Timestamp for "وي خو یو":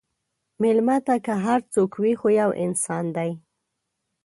2.01-2.51